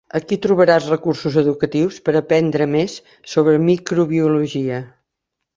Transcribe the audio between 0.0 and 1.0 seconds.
Aquí trobaràs